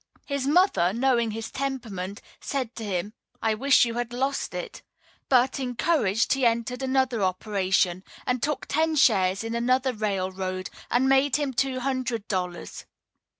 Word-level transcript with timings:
His 0.25 0.47
mother, 0.47 0.93
knowing 0.93 1.29
his 1.29 1.51
temperament, 1.51 2.23
said 2.39 2.73
to 2.73 2.83
him, 2.83 3.13
"I 3.39 3.53
wish 3.53 3.85
you 3.85 3.93
had 3.93 4.11
lost 4.13 4.55
it." 4.55 4.81
But, 5.29 5.59
encouraged, 5.59 6.33
he 6.33 6.43
entered 6.43 6.81
another 6.81 7.21
operation, 7.21 8.03
and 8.25 8.41
took 8.41 8.65
ten 8.65 8.95
shares 8.95 9.43
in 9.43 9.53
another 9.53 9.93
railroad 9.93 10.71
and 10.89 11.07
made 11.07 11.35
two 11.55 11.81
hundred 11.81 12.27
dollars. 12.27 12.87